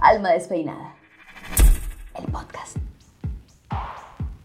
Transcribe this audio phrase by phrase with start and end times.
[0.00, 0.94] Alma Despeinada.
[2.14, 2.76] El podcast.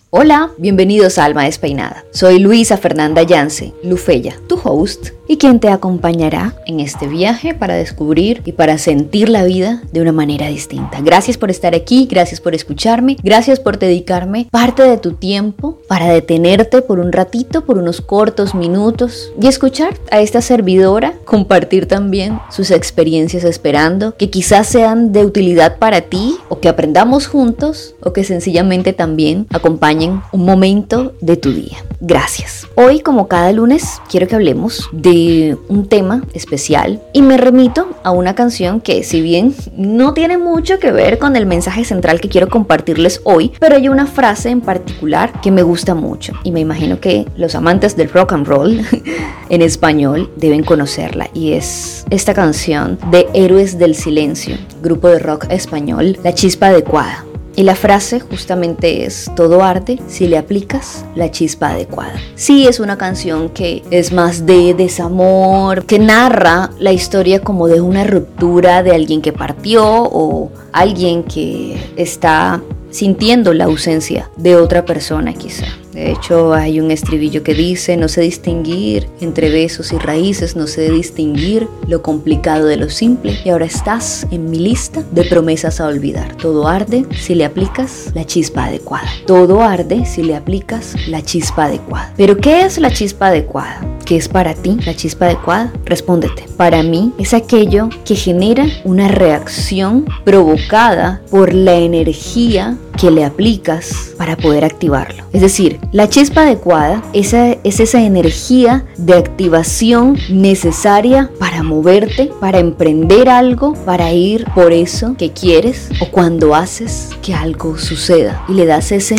[0.10, 2.04] Hola, bienvenidos a Alma Despeinada.
[2.12, 7.76] Soy Luisa Fernanda Yance, Lufella, tu host y quien te acompañará en este viaje para
[7.76, 11.02] descubrir y para sentir la vida de una manera distinta.
[11.02, 16.08] Gracias por estar aquí, gracias por escucharme, gracias por dedicarme parte de tu tiempo para
[16.08, 22.40] detenerte por un ratito, por unos cortos minutos y escuchar a esta servidora compartir también
[22.50, 28.14] sus experiencias esperando que quizás sean de utilidad para ti o que aprendamos juntos o
[28.14, 31.78] que sencillamente también acompañen un momento de tu día.
[32.06, 32.68] Gracias.
[32.76, 38.12] Hoy, como cada lunes, quiero que hablemos de un tema especial y me remito a
[38.12, 42.28] una canción que si bien no tiene mucho que ver con el mensaje central que
[42.28, 46.60] quiero compartirles hoy, pero hay una frase en particular que me gusta mucho y me
[46.60, 48.82] imagino que los amantes del rock and roll
[49.50, 55.46] en español deben conocerla y es esta canción de Héroes del Silencio, grupo de rock
[55.50, 57.24] español, La Chispa Adecuada.
[57.56, 62.14] Y la frase justamente es, todo arte si le aplicas la chispa adecuada.
[62.36, 67.82] Sí, es una canción que es más de desamor, que narra la historia como de
[67.82, 74.86] una ruptura de alguien que partió o alguien que está sintiendo la ausencia de otra
[74.86, 75.66] persona quizá.
[75.94, 80.66] De hecho, hay un estribillo que dice, no sé distinguir entre besos y raíces, no
[80.66, 83.38] sé distinguir lo complicado de lo simple.
[83.46, 86.36] Y ahora estás en mi lista de promesas a olvidar.
[86.38, 89.08] Todo arde si le aplicas la chispa adecuada.
[89.28, 92.12] Todo arde si le aplicas la chispa adecuada.
[92.18, 93.86] Pero ¿qué es la chispa adecuada?
[94.06, 95.72] ¿Qué es para ti la chispa adecuada?
[95.86, 96.46] Respóndete.
[96.58, 104.14] Para mí es aquello que genera una reacción provocada por la energía que le aplicas
[104.18, 105.24] para poder activarlo.
[105.34, 112.60] Es decir, la chispa adecuada esa, es esa energía de activación necesaria para moverte, para
[112.60, 118.54] emprender algo, para ir por eso que quieres o cuando haces que algo suceda y
[118.54, 119.16] le das ese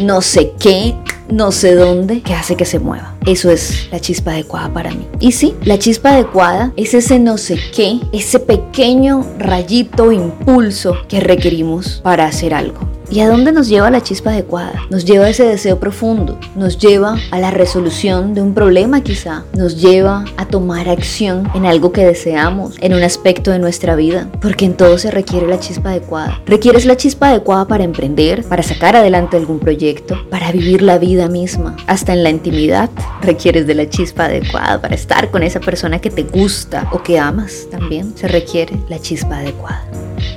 [0.00, 0.94] no sé qué,
[1.30, 3.16] no sé dónde, que hace que se mueva.
[3.26, 5.06] Eso es la chispa adecuada para mí.
[5.20, 11.20] Y sí, la chispa adecuada es ese no sé qué, ese pequeño rayito, impulso que
[11.20, 12.93] requerimos para hacer algo.
[13.10, 14.72] ¿Y a dónde nos lleva la chispa adecuada?
[14.90, 19.80] Nos lleva ese deseo profundo, nos lleva a la resolución de un problema quizá, nos
[19.80, 24.64] lleva a tomar acción en algo que deseamos, en un aspecto de nuestra vida, porque
[24.64, 26.40] en todo se requiere la chispa adecuada.
[26.46, 31.28] Requieres la chispa adecuada para emprender, para sacar adelante algún proyecto, para vivir la vida
[31.28, 32.88] misma, hasta en la intimidad.
[33.20, 37.18] Requieres de la chispa adecuada para estar con esa persona que te gusta o que
[37.18, 37.66] amas.
[37.70, 39.84] También se requiere la chispa adecuada.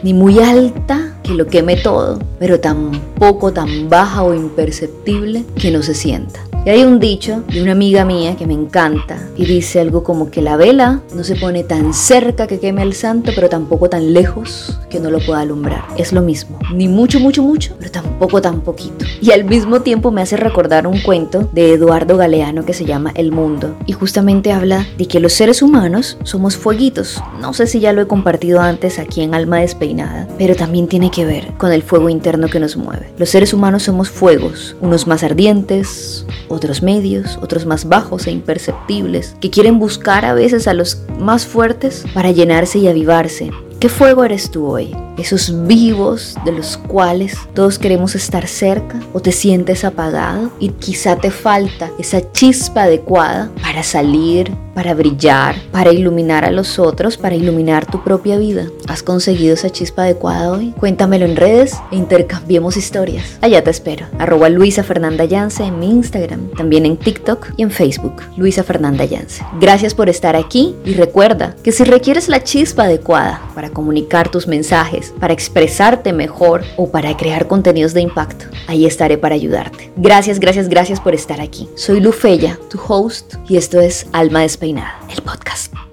[0.03, 5.84] Ni muy alta que lo queme todo, pero tampoco tan baja o imperceptible que no
[5.84, 6.47] se sienta.
[6.67, 10.29] Y hay un dicho de una amiga mía que me encanta y dice algo como
[10.29, 14.11] que la vela no se pone tan cerca que queme al santo, pero tampoco tan
[14.11, 15.85] lejos que no lo pueda alumbrar.
[15.97, 19.05] Es lo mismo, ni mucho, mucho, mucho, pero tampoco tan poquito.
[19.22, 23.13] Y al mismo tiempo me hace recordar un cuento de Eduardo Galeano que se llama
[23.16, 27.23] El Mundo y justamente habla de que los seres humanos somos fueguitos.
[27.39, 31.11] No sé si ya lo he compartido antes aquí en Alma Despeinada, pero también tiene
[31.11, 33.13] que ver con el fuego interno que nos mueve.
[33.17, 39.35] Los seres humanos somos fuegos, unos más ardientes, otros medios, otros más bajos e imperceptibles,
[39.40, 43.51] que quieren buscar a veces a los más fuertes para llenarse y avivarse.
[43.80, 44.96] ¿Qué fuego eres tú hoy?
[45.18, 51.16] esos vivos de los cuales todos queremos estar cerca o te sientes apagado y quizá
[51.18, 57.35] te falta esa chispa adecuada para salir, para brillar, para iluminar a los otros, para
[57.35, 58.68] iluminar tu propia vida.
[58.88, 60.72] ¿Has conseguido esa chispa adecuada hoy?
[60.80, 63.40] Cuéntamelo en redes e intercambiemos historias.
[63.41, 64.06] Allá te espero.
[64.20, 68.22] Arroba Luisa Fernanda Yance en mi Instagram, también en TikTok y en Facebook.
[68.38, 69.44] Luisa Fernanda Yance.
[69.59, 74.47] Gracias por estar aquí y recuerda que si requieres la chispa adecuada para comunicar tus
[74.47, 78.46] mensajes, para expresarte mejor o para crear contenidos de impacto.
[78.67, 79.91] Ahí estaré para ayudarte.
[79.97, 81.67] Gracias, gracias, gracias por estar aquí.
[81.75, 85.86] Soy Lufella, tu host, y esto es Alma Despeinada, el podcast.